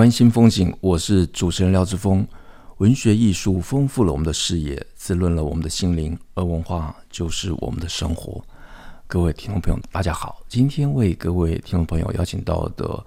[0.00, 2.26] 湾新风景，我是主持人廖志峰。
[2.78, 8.42] 文学艺术丰富了我们的视野，滋润了我们的心灵，而文化就是我们的生活。
[9.06, 13.04] 各位听众朋友，大家好，今天为各位听众朋友邀请到的。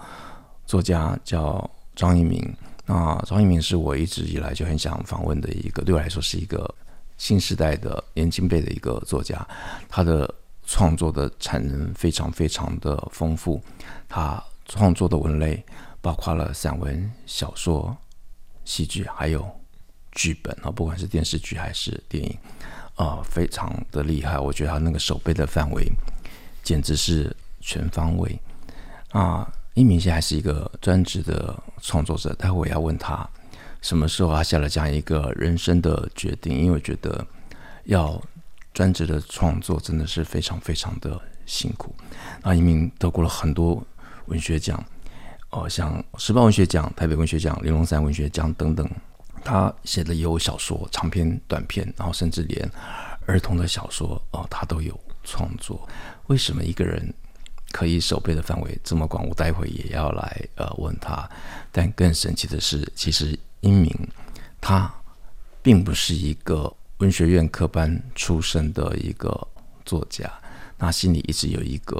[0.68, 6.72] 作家叫张一鸣，那张一鸣是我一直以来就很想访问的一个，对我来说是一个
[7.18, 9.44] 新时代的年轻辈的一个作家。
[9.90, 10.32] 他的
[10.68, 13.60] 创作的产能非常非常的丰富，
[14.08, 15.66] 他创作的文类
[16.04, 17.96] 包括了散文、小说、
[18.66, 19.50] 戏剧，还有
[20.12, 22.38] 剧本啊，不管是电视剧还是电影，
[22.96, 24.38] 啊、呃，非常的厉害。
[24.38, 25.90] 我觉得他那个手背的范围
[26.62, 28.38] 简直是全方位
[29.12, 29.50] 啊。
[29.76, 33.28] 一鸣现在还是一个专职的创作者，待会我要问他
[33.82, 37.26] 什么时候他下了这样一个人生的决定，因为我觉得
[37.86, 38.22] 要
[38.74, 41.96] 专职的创作真的是非常非常的辛苦。
[42.42, 43.82] 那一鸣得过了很多
[44.26, 44.84] 文学奖，
[45.54, 48.90] 哦，像时报文学奖、台北文学奖、玲珑三文学奖等等。
[49.44, 52.70] 他写的也有小说、长篇、短篇，然后甚至连
[53.28, 55.88] 儿童的小说哦，他都有创作。
[56.28, 57.14] 为什么一个人？
[57.72, 61.28] 可以手背的范围这么广，我待会也要来呃问他。
[61.72, 63.92] 但更神奇的是，其实英明
[64.62, 64.94] 他
[65.64, 69.48] 并不是一个文学院科班出身的一个
[69.86, 70.32] 作家，
[70.78, 72.00] 他心里一直有一个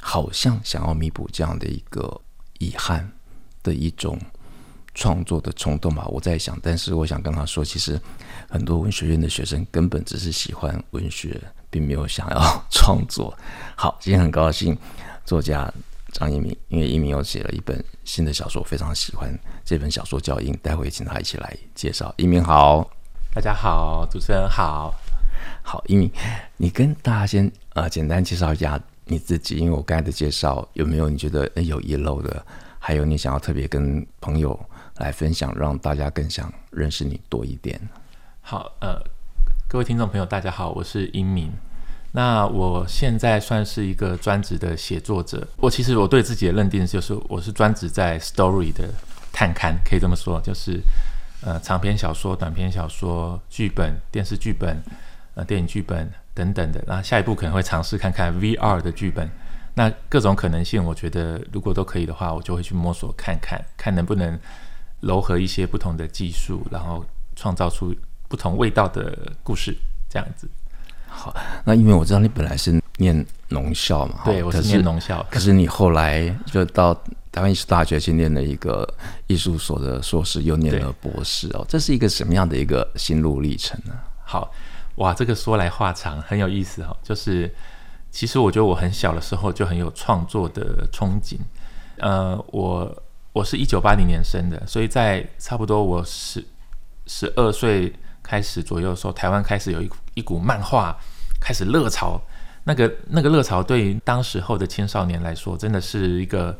[0.00, 2.18] 好像想要弥补这样的一个
[2.58, 3.10] 遗憾
[3.62, 4.18] 的一种
[4.94, 6.06] 创作的冲动吧。
[6.06, 8.00] 我在想，但是我想跟他说，其实
[8.48, 11.40] 很多文学院的学生根本只是喜欢文学。
[11.68, 13.36] 并没有想要创作。
[13.76, 14.74] 好，今天很高兴，
[15.26, 15.70] 作家
[16.12, 19.28] 张一鸣，因为一鸣又写了一本新的小说，非常喜欢
[19.62, 22.14] 这本小说叫《鹰》，待会请他一起来介绍。
[22.16, 22.88] 一鸣好，
[23.34, 24.94] 大家好，主持人好，
[25.62, 26.10] 好，一鸣，
[26.56, 32.44] 你跟大家先呃简单介绍一下你自己，因为我刚才的介绍有没有你觉得有遗漏的？
[32.78, 34.58] 还有你想要特别跟朋友
[34.98, 37.80] 来分享，让大家更想认识你多一点？
[38.42, 39.00] 好，呃。
[39.68, 41.50] 各位听众朋友，大家好，我是英明。
[42.12, 45.46] 那我现在算是一个专职的写作者。
[45.56, 48.88] 我其实我对自己的认定就是，我是专职在 story 的
[49.32, 50.80] 探勘，可以这么说，就是
[51.42, 54.80] 呃长篇小说、短篇小说、剧本、电视剧本、
[55.34, 56.80] 呃电影剧本等等的。
[56.86, 59.28] 然后下一步可能会尝试看看 VR 的剧本。
[59.74, 64.38] 那各种可能性，我觉得如果都可以的话，我就会去摸索看看，看能不能
[65.02, 67.04] 糅合一些不同的技术，然后
[67.34, 67.92] 创造出。
[68.28, 69.72] 不同味道的故事，
[70.10, 70.50] 这样子。
[71.06, 71.32] 好，
[71.64, 75.24] 那因为我知道你本来是念农校嘛，对，我是念农校。
[75.30, 76.92] 可是你后来就到
[77.30, 78.84] 台湾艺术大学去念了一个
[79.28, 81.64] 艺术所的硕士，又念了博士哦。
[81.68, 83.94] 这是一个什么样的一个心路历程呢？
[84.24, 84.52] 好，
[84.96, 86.96] 哇，这个说来话长，很有意思哦。
[87.02, 87.54] 就是
[88.10, 91.38] 其实我觉得我很小的时候就很有创作的憧憬。
[91.98, 93.02] 呃，我
[93.32, 96.44] 我是一九八零年生的，所以在差不多我十
[97.06, 97.92] 十二岁。
[98.28, 100.92] 开始左右的时候，台湾开始有一一股漫画
[101.40, 102.20] 开始热潮，
[102.64, 106.58] 那个那个热潮对于当时候的青少年来说，真的是一个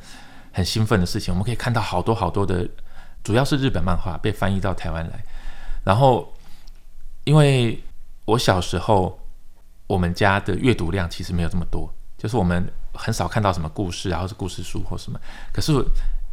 [0.52, 1.34] 很兴奋的事情。
[1.34, 2.64] 我们可以看到好多好多的，
[3.24, 5.20] 主要是日本漫画被翻译到台湾来。
[5.84, 6.32] 然后，
[7.24, 7.82] 因为
[8.26, 9.18] 我小时候，
[9.86, 15.18] 我们家的阅读量其实没有这么多，就是我们很少看到什么故事，然后是故事书或什么。
[15.52, 15.72] 可是，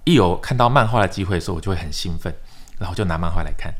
[0.03, 2.33] 一有看到漫画的机会的时候，我就会很兴奋，
[2.79, 3.73] 然后就拿漫画来看。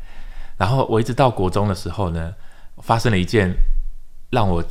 [0.56, 2.32] 然后我一直到国中的时候呢，
[2.78, 3.52] 发生了一件
[4.30, 4.62] 让我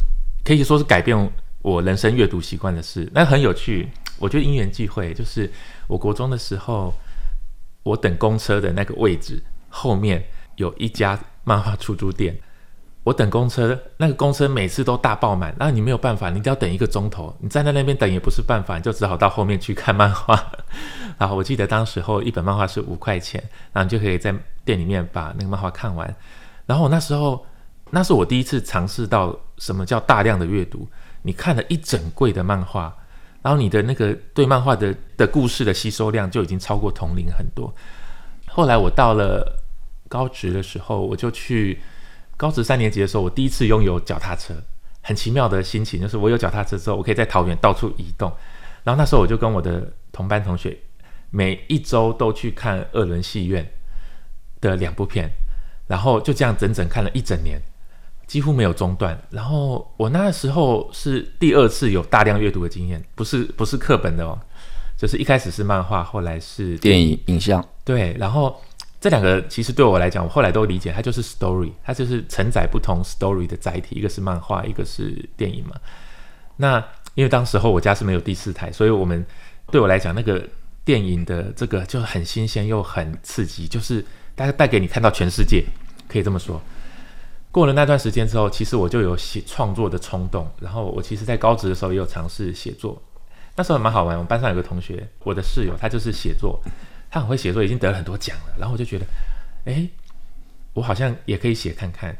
[0.45, 1.31] 可以说是改变
[1.61, 3.09] 我人生阅读习惯的事。
[3.13, 5.51] 那很有趣，我觉得因缘际会，就是
[5.87, 6.93] 我国中的时候，
[7.83, 10.23] 我等公车的那个位置后面
[10.55, 12.39] 有一家漫画出租店。
[13.03, 17.35] 我等公车，那个公车每次都大爆满，那你没有办法，你一定要等一个钟头。
[17.41, 20.41] 你站在那边等也不是办法，你就只好到后面去看漫画。
[21.19, 24.33] 然后我记得当时候一本漫画是五块钱，然后你就可以在
[24.63, 26.15] 店里面把那个漫画看完。
[26.65, 27.45] 然后我那时候，
[27.89, 30.87] 那是我第一次尝试到什么叫大量的阅读。
[31.23, 32.95] 你看了一整柜的漫画，
[33.41, 37.73] 然后你的那个对漫画的的故事的吸收量就已经超过同龄很多。
[38.47, 39.61] 后来我到了
[40.07, 41.81] 高职的时候，我就去。
[42.43, 44.53] 高职三年级的时候，我第一次拥有脚踏车，
[44.99, 48.29] 很奇妙的心情，就是我有脚踏车之后，我可以在桃园到处移动。
[48.83, 50.77] 然后那时候我就跟我的同班同学
[51.29, 53.65] 每一周都去看二轮戏院
[54.59, 55.29] 的两部片，
[55.87, 57.61] 然后就这样整整看了一整年，
[58.27, 59.17] 几乎没有中断。
[59.29, 64.37] 然后我那时候是第二次有大量阅读的经验，不是不是课本的哦，
[64.97, 67.65] 就是一开始是漫画，后来是电影影像。
[67.85, 68.61] 对，然后
[69.03, 75.75] 这两个其实对我来讲，我后来都理解，它就是 story，它就是承载不同 story 的载体，一个是漫画，一个是电影嘛。
[76.55, 76.81] 那
[77.13, 79.25] 因为当时候我家是没有第四台，所以我们
[79.69, 80.41] 对我来讲，那个
[80.85, 84.05] 电影的这个就很新鲜又很刺激，就是
[84.35, 85.65] 大家带给你看到全世界，
[86.07, 86.61] 可以这么说。
[87.51, 93.03] 过了那段时间之后，其实我就有写创作的冲动，然后我其实在高职的时候也有尝试写作，
[93.57, 94.15] 那时候蛮好玩。
[94.15, 96.57] 我们班上有个同学，我的室友，他就是写作。
[97.13, 98.55] 他很会写作，已经得了很多奖了。
[98.57, 99.05] 然后我就觉得，
[99.65, 99.87] 哎，
[100.73, 102.17] 我好像也可以写看看。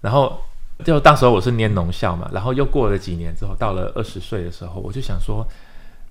[0.00, 0.40] 然后
[0.84, 5.44] 就当时候我是念农校嘛，然后又过了几年之后，到了二十岁的时候，我就想说，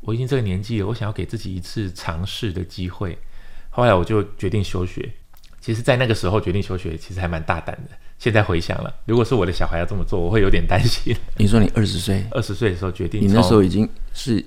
[0.02, 3.18] 我已经这个年纪了，我想要给自己一次尝试的机会。
[3.70, 5.10] 后来我就决定休学。
[5.62, 7.96] 其实，在那个时候决定休学，其实还蛮大胆的。
[8.20, 11.16] 现在回想了，如果是我的小孩要这么做，我会有点担心。
[11.38, 14.46] 你说你二十岁，二十岁的时候决定，你那时候已经是。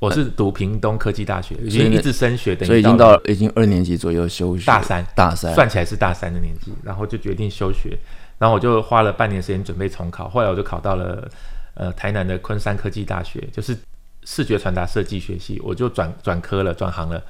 [0.00, 7.98] 我是读屏东科技大学，已经一直升学，等于所以已经到已经二年级左右休学，大三，大三算起来是大三的年纪，然后就决定休学，
[8.38, 11.28] 然后我就花了半年时间准备重考，后来我就考到了
[11.74, 13.76] 呃台南的昆山科技大学，就是
[14.24, 17.22] 视觉传达设计学系，我就转转科了，转行了。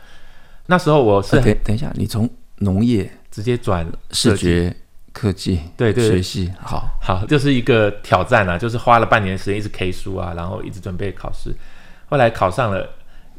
[0.66, 2.28] 那时候我是等等一下，你从
[2.58, 4.74] 农业直接转视觉
[5.12, 11.54] 科技对对学系，好好，就是一个挑战啊，就是花了半年时间一直 K 书啊，然后一直准备考试。
[12.08, 12.88] 后来考上了，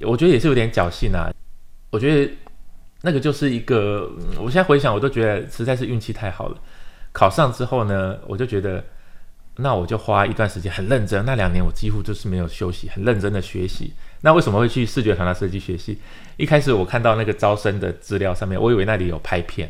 [0.01, 1.31] 我觉得也是有点侥幸啊。
[1.89, 2.31] 我觉得
[3.01, 4.07] 那个就是一个，
[4.38, 6.57] 我现在回想，我都觉得实在是运气太好了。
[7.12, 8.83] 考上之后呢，我就觉得，
[9.56, 11.25] 那我就花一段时间很认真。
[11.25, 13.92] 那两年我几乎就是没有休息，很认真的学习。
[14.21, 15.98] 那为什么会去视觉传达设计学习？
[16.38, 19.68] 一开始我看到那个招生的资料上面，我以为那里有拍片，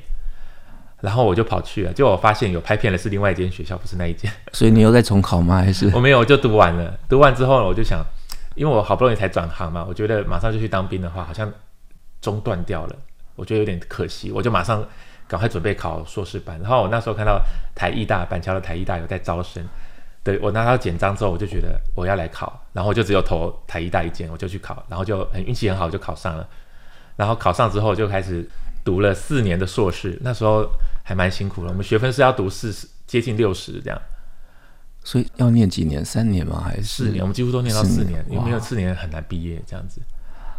[0.99, 1.93] 然后我就跑去了。
[1.93, 4.29] 结果我发现有拍片的是另外一间学校，不是那一间。
[4.51, 5.59] 所以你又在重考吗？
[5.59, 6.99] 还是我没有，我就读完了。
[7.07, 8.05] 读完之后呢，我就想。
[8.59, 11.49] 因为我好不容易才转行嘛，我觉得马上就去当兵的话，好像
[12.19, 12.95] 中断掉了，
[13.37, 14.85] 我觉得有点可惜，我就马上
[15.29, 16.59] 赶快准备考硕士班。
[16.59, 17.41] 然后我那时候看到
[17.73, 19.63] 台艺大板桥的台艺大有在招生，
[20.25, 26.45] 对，我拿到简章之后，我就觉得我要来考，然后我就只有投台艺大一间，我就去考，然后就很运气很好就考上了。
[27.15, 28.45] 然后考上之后就开始
[28.83, 30.69] 读了四年的硕士，那时候
[31.05, 33.97] 还蛮辛苦的，我们学分是要读四十接近六十这样。
[35.03, 36.03] 所以要念几年？
[36.03, 36.61] 三年吗？
[36.63, 37.21] 还是四年？
[37.21, 40.01] 我们几乎都念到四年，因为没有四年很难毕业这样子。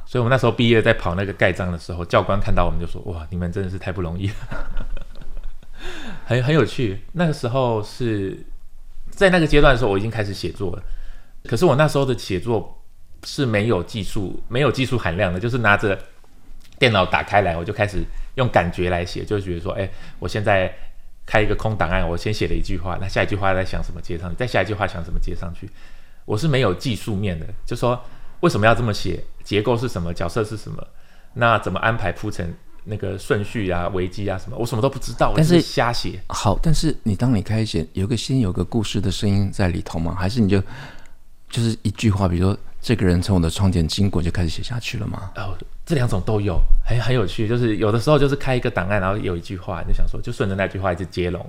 [0.06, 4.34] 所以我们那时候毕业在跑那个盖章的时候，教官看到我们就说：“哇，你们真的是太不容易了，
[6.26, 8.44] 很很有趣。”那个时候是
[9.10, 10.82] 在那个阶段的时候，我已经开始写作了。
[11.44, 12.82] 可是我那时候的写作
[13.24, 15.96] 是没有技术、没有技术含量的，就是拿着
[16.78, 18.02] 电脑打开来，我就开始
[18.34, 19.88] 用感觉来写，就觉得说：“哎，
[20.18, 20.74] 我现在。”
[21.30, 25.70] 开一个空档案，我先写了一句话，那下一句话在想什么接上去，再下一句话想什么接上去。
[26.24, 28.02] 我是没有技术面的，就说
[28.40, 30.84] 为什么要这么写，结构是什么，角色是什么，
[31.34, 36.20] 那怎么安排铺陈那个顺序啊、危机啊什么，我什么都不知道，但是，我是瞎写。
[36.26, 40.16] 好，但是你当你开始写，有个先有个故事的声音在里头吗？
[40.18, 40.60] 还是你就
[41.48, 45.30] 就是一句话，比如说这个人从我的窗前经过，就开始写下去了吗？
[45.36, 45.56] 哦。
[45.90, 47.48] 这两种都有，很很有趣。
[47.48, 51.44] 就是有的时候就是开一个档案，然后有一句话，你就想说，就顺着那句话一直接龙。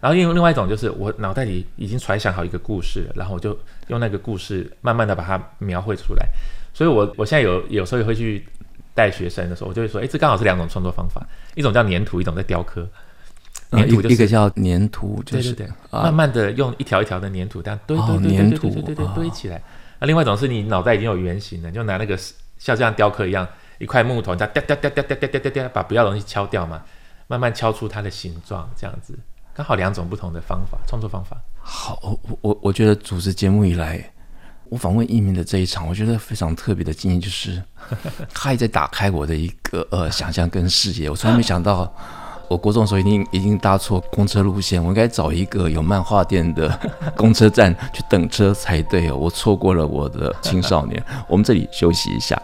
[0.00, 3.56] 然后用另外一种就是我脑袋里已经揣想好一个故事，然后我就
[3.88, 6.26] 用那个故事慢慢的把它描绘出来。
[6.74, 8.44] 所以我我现在有有时候也会去
[8.94, 12.88] 带学生的时候，我就会说，哎，这刚好是两种创作方法，一种叫粘土，一种在雕刻。
[13.70, 19.62] 粘土、就是、一个叫粘土，就是对对对，啊、慢慢的用一条一条的粘土这样堆堆堆堆堆堆堆堆堆起来。
[20.00, 22.18] 那、哦、另外一种是你脑袋已经有原型了，就拿那个
[22.58, 23.46] 像这样雕刻一样。
[23.78, 26.82] 一块木头，它掉掉掉掉掉掉掉掉掉，把不要的东西敲掉嘛，
[27.26, 29.18] 慢慢敲出它的形状，这样子，
[29.54, 31.36] 刚好两种不同的方法，创作方法。
[31.60, 34.12] 好，我我我觉得主持节目以来，
[34.68, 37.62] 我访问一鸣的这一场，我觉得非常特别的经验，就是
[38.34, 41.08] 他也在打开我的一个呃想象跟视野。
[41.10, 41.92] 我从来没想到，
[42.48, 46.68] 我国中的时候一定已经搭错公车路线，我应该找一个有漫画店的
[47.16, 49.16] 公车站去等车才对哦。
[49.16, 51.02] 我错过了我的青少年。
[51.28, 52.40] 我们这里休息一下。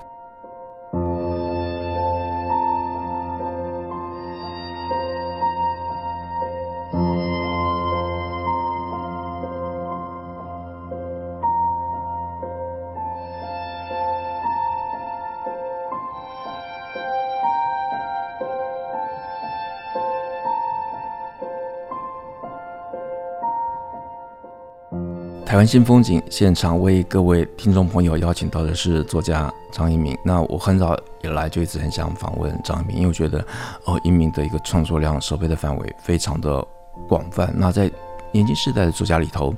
[25.58, 30.16] 湾新风景现场为各位听众朋友邀请到的是作家张一鸣。
[30.24, 33.44] 那我很早以来就一直很想访问张一鸣，因为我觉得
[33.84, 36.64] 哦，一鸣的一个创作量、手背的范围非常的
[37.08, 37.52] 广泛。
[37.56, 37.90] 那在
[38.30, 39.52] 年轻时代的作家里头，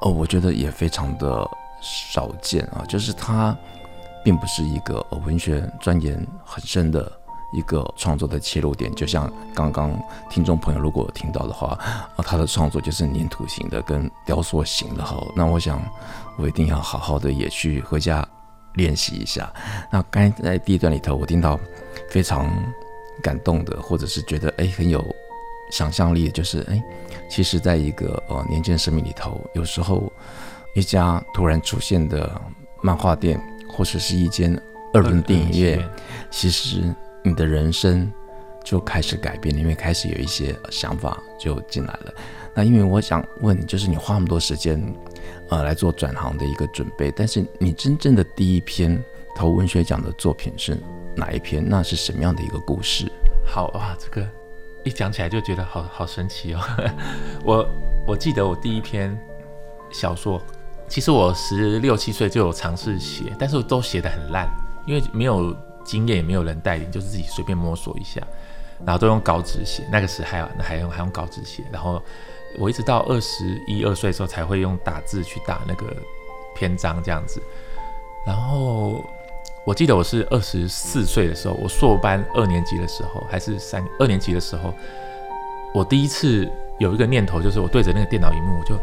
[0.00, 1.48] 哦，我觉得也非常的
[1.80, 3.56] 少见啊，就是他
[4.24, 7.12] 并不是一个文学钻研很深的。
[7.52, 9.96] 一个创作的切入点，就像刚刚
[10.28, 11.78] 听众朋友如果听到的话，
[12.16, 15.24] 啊，他的创作就是黏土型的跟雕塑型的哈。
[15.34, 15.80] 那我想，
[16.36, 18.26] 我一定要好好的也去回家
[18.74, 19.50] 练习一下。
[19.90, 21.58] 那刚才在第一段里头，我听到
[22.10, 22.50] 非常
[23.22, 25.02] 感动的，或者是觉得哎很有
[25.70, 26.82] 想象力，就是哎，
[27.30, 30.12] 其实在一个呃年轻的生命里头，有时候
[30.74, 32.28] 一家突然出现的
[32.82, 34.60] 漫画店，或者是一间
[34.92, 35.88] 二轮电影院，
[36.30, 36.92] 其实。
[37.26, 38.08] 你的人生
[38.62, 42.14] 就开始改变，因为开始有一些想法就进来了。
[42.54, 44.80] 那因为我想问，就是你花那么多时间，
[45.50, 49.02] 呃，来做转行的一个准备，但是你真正的第一篇
[49.34, 50.78] 投文学奖的作品是
[51.16, 51.68] 哪一篇？
[51.68, 53.10] 那是什么样的一个故事？
[53.44, 54.24] 好 哇，这个
[54.84, 56.60] 一讲起来就觉得好好神奇哦。
[57.44, 57.68] 我
[58.06, 59.18] 我记得我第一篇
[59.90, 60.40] 小说，
[60.88, 64.48] 其实我十六七岁就有尝试写，但是我都写得很烂，
[64.86, 65.56] 因为没有。
[65.86, 68.20] 经验也没有人带领，就是自己随便摸索一下，
[68.84, 69.82] 然后都用稿纸写。
[69.90, 72.02] 那个时候还还用还用稿纸写，然后
[72.58, 75.86] 我一直到二十一二岁的时候才会用打字去打那个
[76.54, 77.40] 篇章这样子。
[78.26, 79.04] 然后
[79.64, 84.74] 我记得我是二十四岁的时候，我硕班二年级的时候，还是三二年级的时候，
[85.72, 88.74] 我第一次有一个念头，就是我对着那个电脑荧幕，我就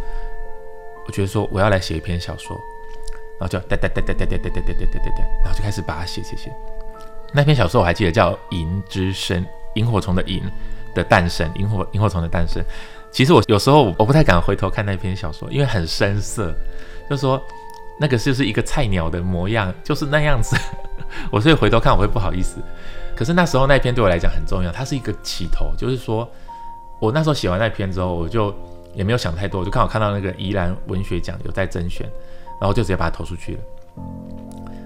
[1.05, 2.57] 我觉得说我要来写一篇小说，
[3.39, 6.53] 然后就哒哒哒哒哒哒哒哒哒哒哒，然后就开始把它写写写。
[7.33, 9.41] 那篇小说我还记得叫《萤之声》，
[9.73, 10.41] 萤火虫的萤
[10.93, 12.63] 的诞生，萤火萤火虫的诞生。
[13.11, 16.53] 其实我有时候我不太敢回头看那篇小说，因为很生涩，
[17.09, 17.41] 就说
[17.99, 20.55] 那个就是一个菜鸟的模样，就是那样子。
[21.31, 22.61] 我所以回头看我会不好意思。
[23.15, 26.27] 可是那时候那篇对我来讲很重要，它是一个起头，就是说
[26.99, 28.53] 我那时候写完那篇之后，我就
[28.95, 32.07] 也没有想太多，我就刚好看到那个宜兰文学奖有在甄选，
[32.59, 33.59] 然后就直接把它投出去了。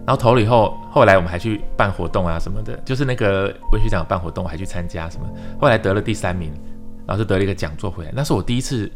[0.07, 6.49] 然后投了以后，后来我们还去办活动啊什么的，就是那个文学奖办活动，我还去参加什么，后来得了第三名，
[7.05, 8.11] 然后就得了一个讲座回来。
[8.15, 8.89] 那是我第一次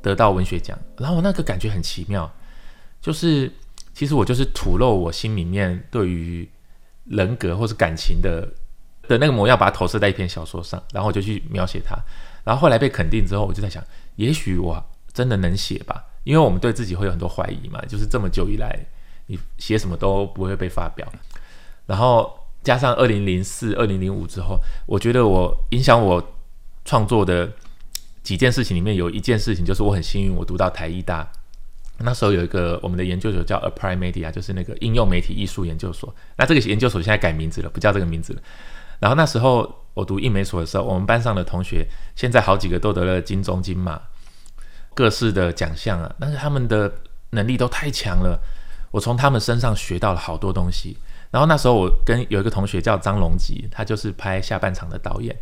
[0.00, 2.32] 得到文学奖，然后那个感觉很奇妙，
[2.98, 3.52] 就是
[3.92, 6.48] 其实我就是吐露我心里面对于
[7.04, 8.48] 人格或是感情的
[9.06, 11.94] 的那个模样，把它投射在一篇小说上，然后我就去描写它。
[12.42, 13.84] 然后后来被肯定之后，我就在想，
[14.16, 18.82] 也许我真的能写吧，因为我们对自己会有很多怀疑嘛，就是这么久以来。
[19.58, 21.06] 写什么都不会被发表，
[21.86, 26.22] 然后加上二零零四、二零零五之后，我觉得我影响我
[26.84, 27.50] 创作的
[28.22, 31.28] 几件事情里面有一件事情，就是我很幸运，我读到台艺大，
[31.98, 36.14] 那时候有一个我们的研究所叫 Applied Media，就是那个应用媒体艺术研究所。
[36.36, 38.42] 那这个研究所现在改名字了，不叫这个名字了。
[39.00, 41.84] 然后那时候我读应媒所的时候，我们班上的同学
[42.14, 44.00] 现在好几个都得了金钟、金马
[44.94, 46.92] 各式的奖项啊，但是他们的
[47.30, 48.40] 能力都太强了。
[48.92, 50.96] 我从他们身上学到了好多东西，
[51.32, 55.36] 然后那时候我跟有一个同学叫张龙吉，他就是拍下半场的导演。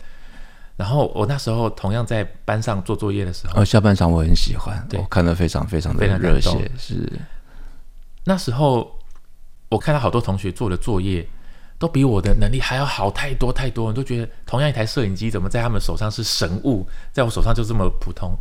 [0.77, 6.71] 然后我那时候同样在班上做作业的时候，哦，下半场我很喜欢，对，我看得非常非常的热血。
[6.79, 7.07] 是
[8.25, 8.99] 那时候
[9.69, 11.29] 我看到好多同学做的作业
[11.79, 18.35] 都比我的能力还要好太多太多，我都觉得同样一台摄影机怎么在他们手上是神物，在我手上就这么普通。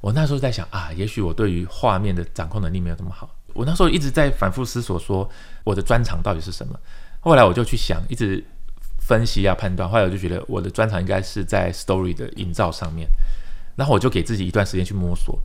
[0.00, 3.28] 我那时候在想啊，也许我对于画面的掌控能力没有这么好。
[3.54, 5.28] 我那时候一直在反复思索，说
[5.62, 6.78] 我的专长到底是什么。
[7.20, 8.44] 后来我就去想，一直
[8.98, 9.88] 分析啊、判断。
[9.88, 13.08] 后来我就觉得我的专长应该是在 story 的营造上面。
[13.76, 15.38] 然后我就给自己一段时间去摸索。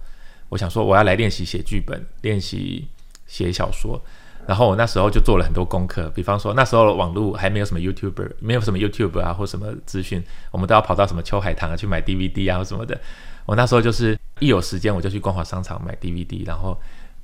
[0.49, 2.87] 我想说，我要来练习写剧本，练习
[3.27, 4.01] 写小说。
[4.45, 12.99] 然后我那时候就做了很多功课，比方说那时候网络还没有什么 YouTuber，没有什么 YouTube 啊或什么资讯，我们都要跑到什么秋海棠啊去买 DVD 啊什么的。
[13.45, 16.77] 我那时候就是一有时间我就去光华商场买 DVD，然后。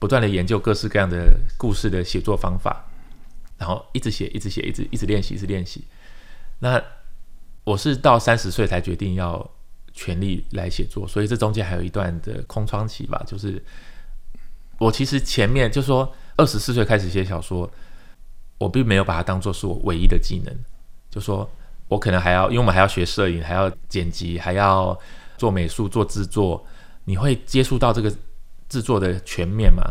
[0.05, 2.85] 不断的研究各式各样的故事的写作方法，
[3.57, 5.83] 然后一直写，一直写，一直一直练习，一直练习。
[6.59, 6.79] 那
[7.63, 9.49] 我是到三十岁才决定要
[9.93, 13.19] 全力来写作，所以这中间还有一段的空窗期吧。
[13.25, 13.59] 就是
[14.77, 17.67] 我其实前面就说二十四岁开始写小说，
[18.59, 20.55] 我并没有把它当做是我唯一的技能，
[21.09, 21.49] 就说
[21.87, 24.95] 我可能还要，因为我们还要学摄影，还要剪辑，还要
[25.35, 26.63] 做美术、做制作，
[27.05, 28.15] 你会接触到这个。
[28.69, 29.83] 制作的全面嘛，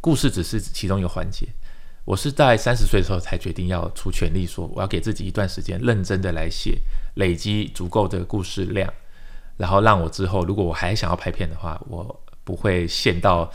[0.00, 1.46] 故事只是其中一个环节。
[2.04, 6.78] 我是在三十岁的时候才决定要出全力说，我要给自己一段时间，认真的来写，
[7.16, 8.90] 累积足够的故事量，
[9.58, 13.52] 然后让我之后如果我还想要拍片的话，我不会陷到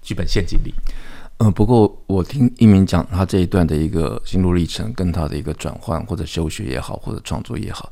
[0.00, 0.72] 剧本陷阱里。
[1.38, 7.90] 嗯，不过我听一鸣讲他这一段的一个心路历程，跟他的一个转换或者休学也好，或者创作也好，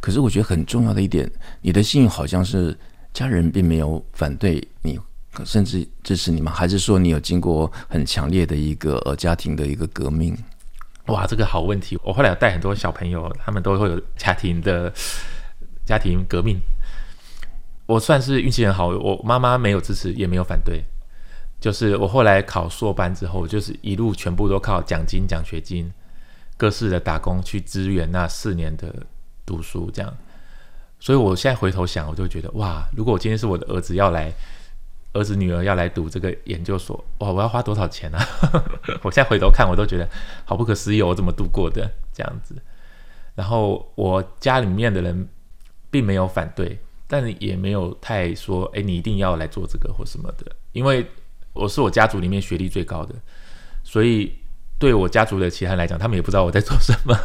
[0.00, 2.76] 可是我觉得很重要的一点，你的幸运好像是
[3.12, 4.98] 家人并没有反对你，
[5.44, 6.52] 甚至支持你吗？
[6.52, 10.36] 还是说你有经过很强烈的一个呃家庭的一个革命？
[11.06, 11.98] 哇，这个好问题。
[12.02, 14.92] 我后来带很多小朋友，他们都会有家庭的
[15.84, 16.58] 家庭革命。
[17.86, 20.82] 我算是运气很好，我妈妈没有支持，也没有反对。
[21.60, 25.90] 就是我后来考硕班之后，就是一路全部都靠奖金、奖学金、
[26.56, 28.92] 各式的打工去支援那四年的
[29.46, 30.12] 读书，这样。
[30.98, 34.32] 所以我现在回头想，我就觉得哇，如果我今天是我的儿子要来，
[35.16, 38.22] 儿子女儿要来读这个研究所，哇，我要花多少钱啊？
[39.02, 40.08] 我现在回头看，我都觉得
[40.44, 42.54] 好不可思议，我怎么度过的这样子。
[43.34, 45.28] 然后我家里面的人
[45.90, 51.06] 并没有反对，但也没有太说，哎，你一定要来做这个或什么的，因为。
[51.58, 53.14] 我是我家族里面学历最高的，
[53.82, 54.30] 所以
[54.78, 57.18] 对我家族的其他人来讲，他们也不知道我在做什么。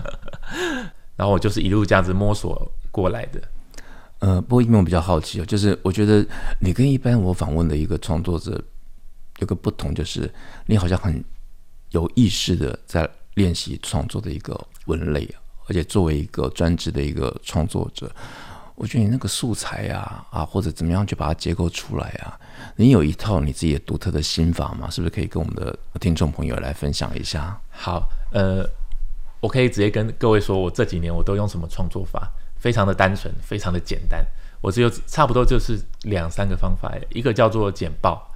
[1.18, 3.42] 然后我就是一路这样子摸索过来的。
[4.22, 6.26] 呃，不过因为我比较好奇哦，就是我觉得
[6.60, 8.64] 你跟一般我访问的一个创作者
[9.40, 10.32] 有个不同，就是
[10.68, 11.24] 你好像很
[11.90, 15.28] 有意识的在练习创作的一个文类，
[15.68, 18.10] 而且作为一个专职的一个创作者。
[18.76, 22.40] 我觉得你那个素材啊啊，或者怎么样去把它结构出来啊，
[22.76, 24.90] 你有一套你自己独特的心法吗？
[24.90, 27.60] 是不是可以跟我们的听众朋友来分享一下？
[27.70, 28.64] 好，呃，
[29.40, 34.24] 我可以直接跟各位说，我这几年我都用什么创作法，非常的单纯，非常的简单。
[34.62, 38.32] 我只有差不多就是两三个方法，一个叫做简报。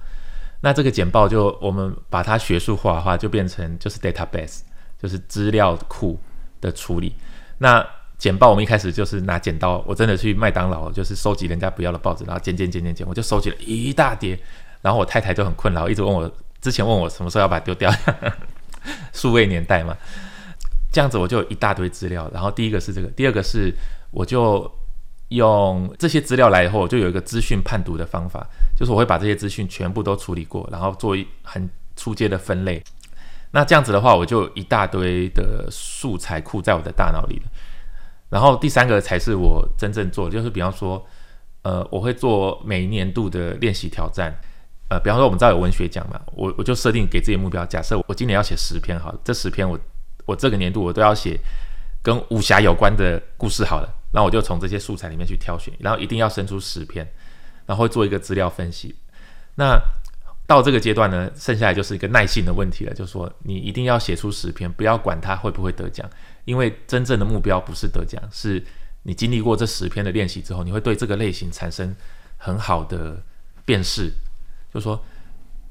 [0.60, 4.60] 那这个简报就我们把它学术化的话，就变成就是 database，
[5.00, 6.18] 就是资料库
[6.60, 7.14] 的处理。
[7.58, 7.86] 那
[8.18, 14.36] 剪报，我们一开始就是拿剪刀，我真的去麦当劳，就是收集人家不要的报纸，然后剪剪剪剪剪，我就收集了一大叠。
[14.82, 16.30] 然后我太太就很困扰，一直问我，
[16.60, 17.92] 之前问我什么时候要把它丢掉，
[19.12, 19.96] 数位年代嘛，
[20.92, 22.30] 这样子我就有一大堆资料。
[22.32, 23.72] 然后第一个是这个，第二个是
[24.16, 24.70] 我就
[25.28, 32.82] 用这些资料来以后，我就有一个资讯判读的方法，就是我会把这些资讯全部都处理过，然后做一很初阶的分类。
[33.50, 37.42] 那这样子的话，我就一大堆的素材库在我的大脑里了。
[38.30, 41.06] 然后第三个才是我真正做，就是比方说，
[41.60, 44.34] 呃，我会做每一年度的练习挑战，
[44.88, 49.78] 呃，比方说我们知道有文学奖嘛，我我就设定给自己目标，假设我今年要写十篇，好，这十篇我
[50.24, 51.38] 我这个年度我都要写
[52.06, 57.04] 跟武侠有关的故事，好了，那我就从这些素材里面去挑选，然后一定要生出十篇，
[57.66, 58.94] 然后会做一个资料分析。
[59.56, 59.76] 那
[60.46, 66.08] 到这个阶段呢，剩下来就是一个耐性的问题了，就是说你一定要写出十篇，不要管它会不会得奖。
[66.44, 68.64] 因为真正的目标不是得奖，是
[69.02, 71.92] 你经历过这十篇的练习之后，你会对这个类型产生
[72.36, 73.20] 很好的
[73.64, 74.12] 辨识。
[74.72, 75.04] 就是说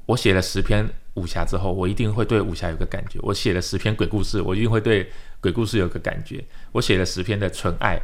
[0.04, 5.10] 我写了十篇武侠之后，我一定会对武侠有个感觉；我写了十篇鬼故事，我一定会对
[5.46, 7.96] 鬼故事有个感觉；我写了十篇的纯爱，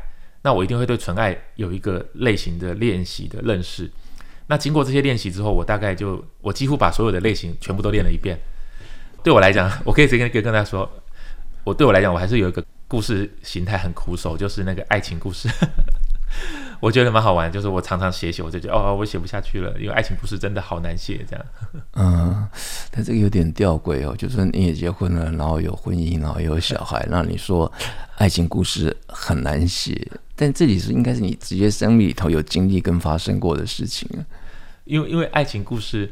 [0.43, 3.91] 那我一定会对纯爱有一个类型的练习的认识。
[4.47, 8.39] 那经过这些练习之后，我大概就我几乎把所有的类型全部都练了一遍。
[9.25, 10.89] 对我来讲， 我可以直接跟跟大家说。
[11.65, 15.49] 我对我来讲，我还是有一个故事形态很苦手，就是那个爱情故事，
[16.83, 17.51] 我觉得蛮好玩。
[17.51, 21.47] 就是我常常写写，我就觉得哦，我写不下去了，因为爱情故事真的好难写，这样。
[21.93, 22.49] 嗯，
[22.91, 27.71] 但这个有点吊诡哦，就是你也结婚了，然后有婚姻，然后有小孩，那你说
[28.17, 29.97] 爱情故事很难写，
[30.35, 34.21] 但这里是应该是你直接生命里头有经历跟发生过的事情啊，
[34.85, 36.11] 因为因为爱情故事。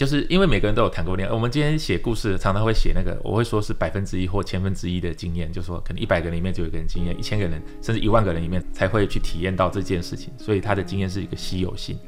[0.00, 11.98] 就是因为每个人都有谈过恋爱，我们今天写故事常常会写那个，我会说是百分之一或千分之一的经验，就说可能一百个人里面就有一个人经验，一千个人甚至一万个人里面才会去体验到这件事情，所以他的经验是一个稀有性。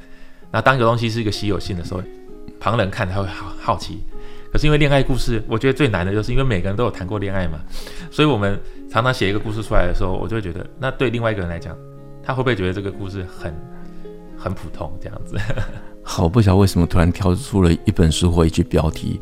[0.49, 2.01] 那当一个东西是一个稀有性的时候，
[2.59, 3.99] 旁人看他会好好奇。
[4.51, 7.59] 可是因为恋爱故事，我觉得最难的就是因为每个人都有谈过恋爱嘛，
[8.09, 11.77] 所以我们常常写一个故事出来的时候，我就会觉得，那对另外一个人来讲，
[12.23, 13.53] 他会不会觉得这个故事很
[14.35, 15.37] 很普通这样子？
[16.03, 19.19] 好，不晓得为什么突然跳出了一本书或一句标题，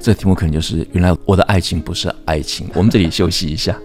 [0.00, 2.68] 这题目可能就是“原来我的爱情不是爱情”。
[2.74, 3.78] 我们这里休息一下。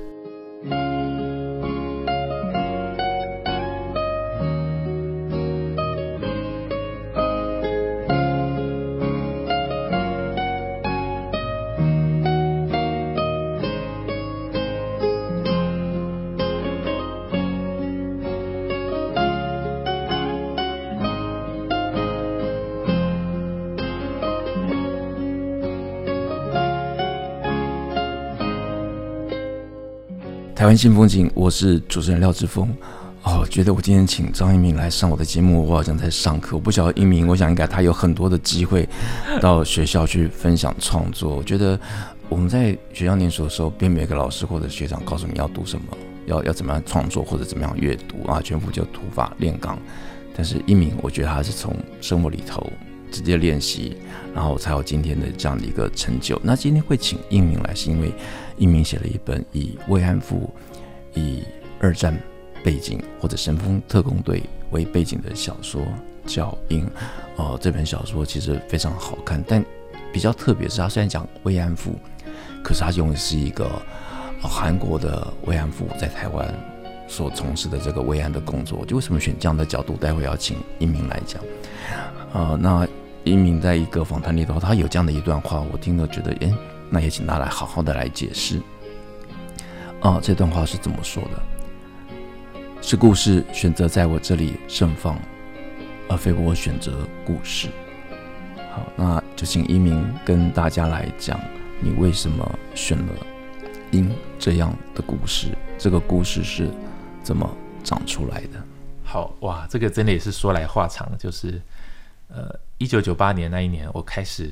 [30.62, 32.72] 台湾新风景，我是主持人廖志峰。
[33.24, 36.56] 哦，觉得我今天请张一鸣来上我的节目，我好像在上课。
[36.56, 38.88] 我不晓得一鸣，我想应该他有很多的机会
[39.42, 41.36] 到学校去分享创作。
[41.36, 41.80] 我觉得
[42.30, 45.98] 我们在学校念书的时候，并没有一个老师或者学长告诉你要读什么，
[46.28, 49.76] 要要怎么样创作或者怎么样阅读啊，全部就土法炼钢。
[50.36, 52.72] 但是一鸣，我觉得他是从生活里头
[53.12, 53.98] 直接练习，
[54.34, 56.40] 然后才有今天的这样的一个成就。
[56.44, 58.12] 那今天会请一鸣来，是因为
[58.58, 60.50] 一鸣写了一本以慰安妇、
[61.14, 61.44] 以
[61.80, 62.18] 二战。
[62.64, 65.82] 背景或者神风特攻队为背景的小说
[66.28, 66.86] 叫《莺》，
[67.36, 69.66] 哦，这本小说其实非常好看，但
[70.14, 71.96] 比较特别是，它虽然讲慰安妇，
[72.64, 73.68] 可是它用的是一个
[74.40, 76.54] 韩国的慰安妇在台湾
[77.08, 78.86] 所从事的这个慰安的工作。
[78.86, 79.98] 就为什么选这样的角度？
[79.98, 81.42] 待会要请一鸣来讲。
[82.32, 82.88] 呃，那
[83.24, 86.54] 一鸣在一个访谈里头，他有这样的一段话，我听了觉得，诶，
[86.90, 88.60] 那也请他来好好的来解释。
[90.02, 91.42] 啊、这段话是怎么说的？
[92.82, 95.20] 是故事选择在我这里盛放，
[96.10, 97.70] 而非我选择故事。
[98.72, 101.40] 好，那就请一鸣跟大家来讲，
[101.80, 103.14] 你为什么选了
[103.92, 105.50] 《莺》这样的故事？
[105.78, 106.72] 这个故事是
[107.22, 107.48] 怎么
[107.84, 108.60] 长出来的？
[109.04, 111.08] 好哇，这个真的也是说来话长。
[111.20, 111.62] 就是
[112.30, 112.50] 呃，
[112.82, 114.52] 一九九八年那一年，我开始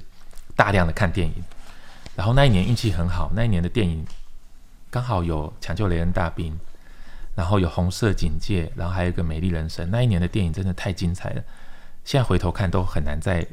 [0.56, 1.34] 大量的看电影，
[2.16, 4.06] 然后那一年运气很好，那一年的电影
[4.92, 6.54] 刚好有《抢救雷恩大兵》。
[7.36, 9.90] 然后有红色警戒，然后还有一个美丽人生。
[9.90, 11.44] 那一年的电影真的太精彩了，
[12.04, 13.48] 现在回头看都很难在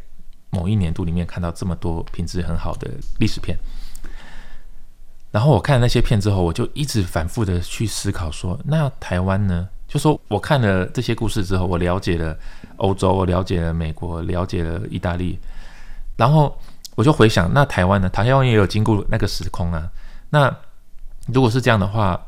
[0.51, 3.57] 某一年度里面看到这么多品质很好的历史片。
[5.31, 9.69] 然后我看了那些片之后，我就一直反复的去思考说，那台湾呢？
[9.89, 12.37] 就说我看了这些故事之后，我了解了
[12.77, 15.39] 欧洲，我了解了美国，了解了意大利，
[16.17, 16.57] 然后
[16.95, 18.09] 我就回想，那台湾呢？
[18.09, 19.89] 台湾也有经过那个时空啊。
[20.31, 20.55] 那
[21.29, 22.21] 如果是这样的话，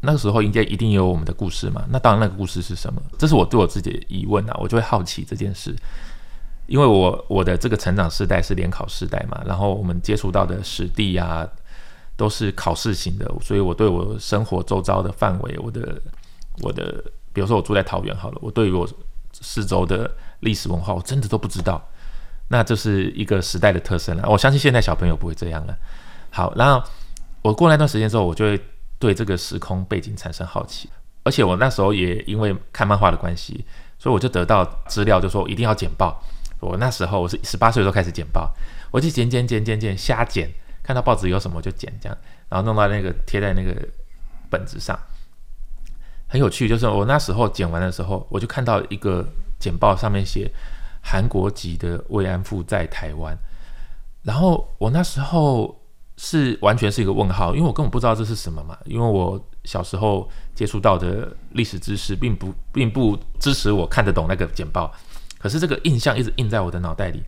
[0.00, 1.84] 那个时候应该一定有我们的故事嘛？
[1.90, 3.02] 那当然，那个故事是什么？
[3.18, 5.74] 这是我对我自己的疑问啊，我就会好奇这件事，
[6.66, 11.48] 因为我我的这个成长世代是联考世代嘛，然后我们接触到的史地啊
[12.16, 16.00] 都是考试型的，所以我对我生活周遭的范围，我的
[16.62, 18.88] 我的，比如说我住在桃园好了，我对于我
[19.32, 21.82] 四周的历史文化，我真的都不知道。
[22.48, 25.76] 那这是一个时代的特征了，我相信现在小朋友不会这样了。
[26.30, 26.82] 好，然后
[27.42, 28.60] 我过那段时间之后，我就会。
[28.98, 30.88] 对这个时空背景产生好奇，
[31.22, 33.62] 而且我那时候也因为看漫画的关系，
[33.98, 36.18] 所以我就得到资料，就说一定要剪报。
[36.60, 38.50] 我那时候我是十八岁的时候开始剪报，
[38.90, 40.50] 我就剪剪剪剪剪瞎剪，
[40.82, 42.16] 看到报纸有什么就剪这样，
[42.48, 43.86] 然后弄到那个贴在那个
[44.48, 44.98] 本子上，
[46.26, 46.68] 很有趣。
[46.68, 49.26] 就是我那时候剪完的时候，我就看到一个
[49.58, 50.50] 简报上面写
[51.02, 53.36] 韩国籍的慰安妇在台湾，
[54.22, 55.76] 然后我那时候。
[56.18, 58.74] 是完全是一个问号，因为我根本不知道这是什么嘛。
[58.86, 64.90] 因为我小时候接触到的历史知识，并不并不支持我看得懂那个简报。
[65.38, 67.22] 可是这个印象一直印在我的脑袋里。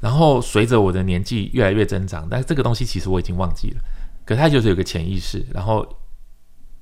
[0.00, 3.76] 然后随着我的年纪越来越增长，但是这个东西其实我已经忘记了。
[4.24, 5.86] 可是它就是有个潜意识，然后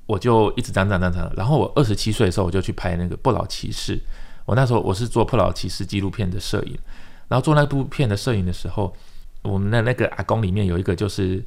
[0.06, 1.32] 我就一直长长长长。
[1.36, 3.96] 然后我二十七岁的时候，我就去拍那个《不老骑士》。
[4.44, 6.78] 我那时候我是做《不老骑士》纪录片的摄影，
[7.28, 8.94] 然后做那部片的摄影的时候。
[9.42, 11.44] 我们的那个阿公里面有一个，就是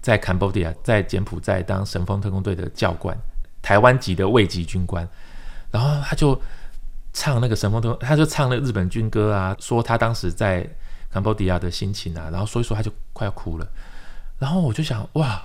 [0.00, 3.14] 在 Cambodia，在柬埔寨当神风特工队的教官，
[3.60, 5.06] 台湾籍的尉级军官，
[5.70, 6.40] 然后他就
[7.12, 10.66] 唱那个神风特，他就唱那日本军歌啊，说他当时在
[11.12, 13.68] Cambodia 的心情啊，然后说一说他就快要哭了，
[14.38, 15.42] 然后我就想，哇，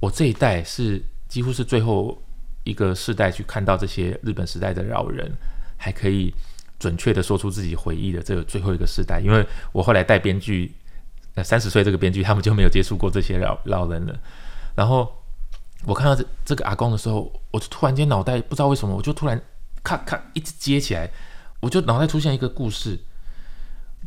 [0.00, 2.20] 我这一代是几乎是最后
[2.64, 5.30] 一个世代去看到这些日本时代的老人，
[5.76, 6.32] 还可以
[6.78, 10.72] 准确的说出自己回忆的这个最后一个世代，因为我后来带编剧。
[11.38, 14.18] 那三十岁这个编剧，他们就没有接触过这些老老人了。
[14.74, 15.06] 然后
[15.84, 19.38] 我看到这这个阿公的时候，我就突然间脑袋不知道为什么，我就突然
[19.82, 21.10] 咔咔一直接起来，
[21.60, 22.98] 我就脑袋出现一个故事，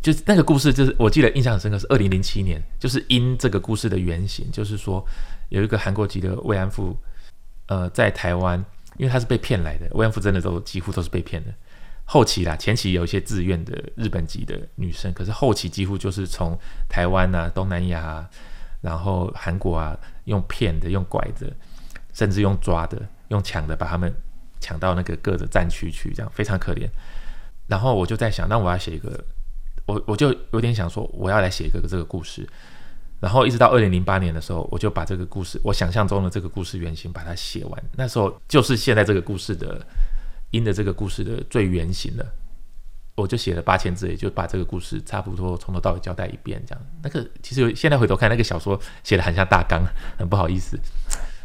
[0.02, 5.06] 就是那个故事，就是我记得印象很深刻，是二零零七年，就是因这个故事的原型，就是说
[5.50, 6.98] 有一个韩国籍的慰安妇，
[7.70, 8.58] 呃，在台湾，
[8.98, 11.54] 因为他是被骗来的，慰安妇真的都几乎都是被骗的。
[12.04, 16.58] 后期啦，前期有一些自愿的日本籍的女生，可是后期几乎就是从
[16.90, 18.28] 台湾啊、东南亚，
[18.82, 21.48] 然后韩国啊，用骗的、用拐的，
[22.12, 24.12] 甚至用抓的、用抢的，把他们
[24.60, 26.90] 抢到那个各的战区去，这样非常可怜。
[27.68, 29.24] 然后我就在想，那我要写一个，
[29.86, 32.50] 我我就有点想说，我要来写一个这个故事。
[33.20, 37.84] 然后一直到二零零八年的时候，我就把这个故事，我想象中的这个故事原型把它写完。
[37.96, 39.86] 那时候就是现在这个故事的。
[40.52, 42.26] 因的这个故事的最原型的，
[43.14, 46.84] 我就写了八千字，也就把这个故事差不多从头到尾交代一遍，这样。
[47.04, 49.84] 那个其实现在回头看，那个小说写的很像大纲，
[50.18, 50.76] 很不好意思。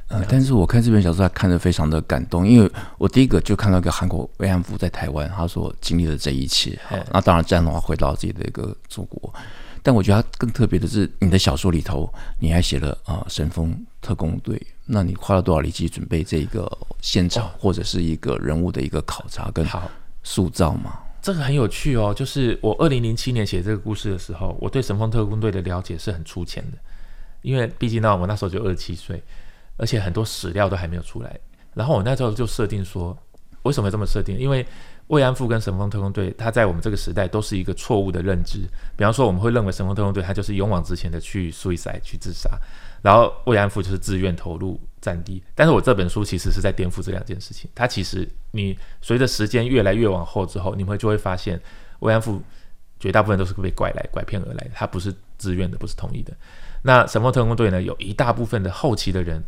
[0.09, 6.81] 呃，但是我看这本小说，还看得非常的感动，因为我第一个就看到一个韩国慰安妇在台湾，她所经历的这一切。
[6.89, 9.35] 好，那当然这样的话回到自己的一个祖国，
[9.85, 16.67] 但我觉得它更特别的是，你的小说里头你还写了啊、呃，神风特工队，那你花了多少力气准备这个
[17.03, 19.65] 现场，或者是一个人物的一个考察跟
[20.23, 20.99] 塑造嘛？
[21.21, 26.79] 这个很有趣哦，就是我二零零七年写这个故事的时候，我对神风特工队的了解是很粗浅的，
[27.43, 29.23] 因为毕竟呢，我那时候就二十七岁。
[29.77, 31.37] 而且很多史料都还没有出来，
[31.75, 33.19] 然后我那时候就设定说，
[33.65, 34.39] 为什么这么设定？
[34.39, 34.65] 因为
[35.09, 38.61] 慰安妇跟神风特工队，它在我们这个时代都是一个错误的认知。
[38.97, 42.51] 比方说，我们会认为神风特工队它就是勇往直前的去 suicide 去自杀，
[43.03, 45.43] 然后慰安妇就是自愿投入战地。
[45.55, 47.69] 但是我这本书其实是在颠覆这两件事情。
[47.75, 51.61] 它其实你随着时间越来越往后之后，你们就会发现
[51.99, 52.41] 慰安妇
[52.99, 56.33] 绝大部分都是被拐来拐骗而来的，它不是自愿的，不是同意的。
[56.83, 59.43] 那神风特工队呢，有一大部分的后期的人。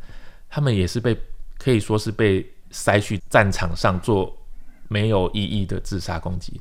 [0.48, 1.14] 他们也是被
[1.58, 4.36] 可以说是被塞去战场上做
[4.88, 6.60] 没有意义的自杀攻击，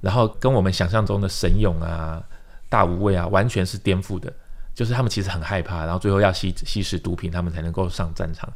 [0.00, 2.20] 然后跟我们想象中的神勇啊、
[2.68, 4.32] 大无畏啊，完全是颠覆的。
[4.74, 8.52] 就是他们其实很害怕，然后最后要吸吸食毒品，他们才能够上战场。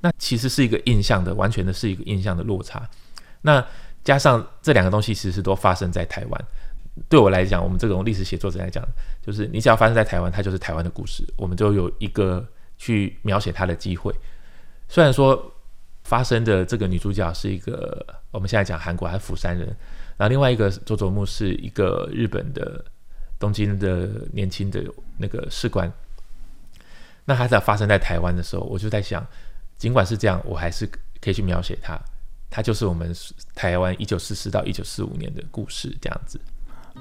[0.00, 2.88] 那其实是一个印象的，完全的是一个印象的落差。
[3.42, 3.62] 那
[4.02, 6.44] 加上这两个东西，其实都发生在台湾。
[7.08, 8.82] 对我来讲，我们这种历史写作者来讲，
[9.20, 12.46] 就是你只要发生在台湾，它就是台湾的故事，我们就有一个。
[12.82, 14.10] 去描写他的机会，
[14.88, 15.52] 虽然说
[16.10, 19.68] 发生的这个女主角是一个我们现在讲韩国还是釜山人，
[20.16, 22.84] 然后另外一个佐佐木是一个日本的
[23.38, 24.82] 东京的年轻的
[25.16, 25.88] 那个士官，
[27.24, 29.24] 那他在发生在台湾的时候，我就在想，
[29.78, 30.84] 尽管是这样，我还是
[31.20, 31.96] 可以去描写他，
[32.50, 33.14] 他就是我们
[33.54, 36.40] 台湾一九四四到一九四五年的故事这样子。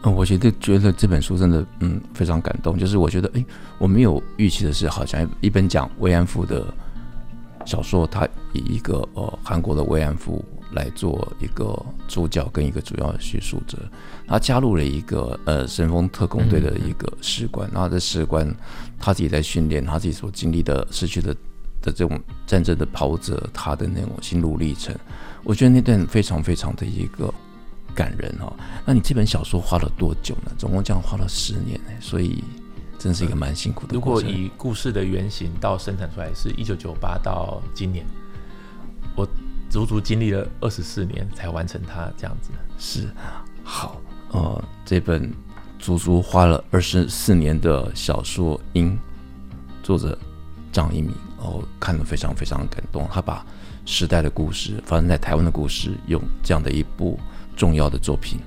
[0.04, 2.78] 嗯，我觉得觉得这本书真的嗯非常感动。
[2.78, 3.44] 就是我觉得，哎，
[3.80, 6.64] 我没有预期的是，好像一本讲慰安妇的
[7.70, 13.78] 小说，它以一个呃韩国的慰安妇来做一个主角跟一个主要叙述者，
[14.28, 18.52] 他加入了一个呃神风特工队的一个士官，嗯、然后这士官
[19.00, 21.32] 他自己在训练，他自己所经历的失去的
[21.80, 24.96] 的这种战争的跑者，他的那种心路历程，
[25.44, 27.32] 我觉得那段非常非常的一个。
[27.96, 28.54] 感人哦，
[28.86, 30.52] 那你这本小说花了多久呢？
[30.58, 32.42] 总共这样花了十年，所以
[33.00, 33.96] 真是一个蛮辛苦的。
[33.96, 38.06] 如果以故事的原型到生产出来是一九九八到今年，
[39.16, 39.28] 我
[39.70, 42.52] 足足经历了二十四年才完成它这样子。
[42.78, 43.08] 是，
[43.64, 44.00] 好，
[44.32, 45.34] 呃，这本
[45.80, 48.92] 足足花了二十四年的小说《莺》，
[49.82, 50.16] 作者
[50.72, 53.08] 张一鸣，哦，看了非常非常感动。
[53.12, 53.44] 他把
[53.86, 57.20] 时代的故事，发生在台湾的故事，用这样的一部。
[57.56, 58.40] 重要的作品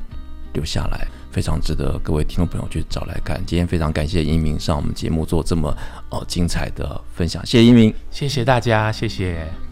[0.55, 3.43] 留下来，非常值得各位听众朋友去找来看。
[3.47, 5.77] 今天非常感谢一鸣上我们节目做这么
[6.11, 9.72] 呃精彩的分享，谢谢一鸣，谢谢大家，谢谢。